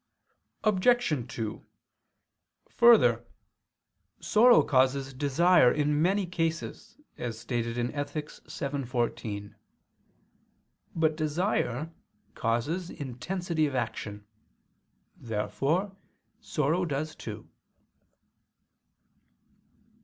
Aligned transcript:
Obj. 0.63 1.27
2: 1.31 1.63
Further, 2.71 3.23
sorrow 4.19 4.63
causes 4.63 5.13
desire 5.13 5.71
in 5.71 6.01
many 6.01 6.25
cases, 6.25 6.97
as 7.19 7.37
stated 7.37 7.77
in 7.77 7.91
Ethic. 7.93 8.31
vii, 8.31 8.83
14. 8.83 9.55
But 10.95 11.15
desire 11.15 11.91
causes 12.33 12.89
intensity 12.89 13.67
of 13.67 13.75
action. 13.75 14.25
Therefore 15.17 15.95
sorrow 16.39 16.83
does 16.83 17.15
too. 17.15 17.47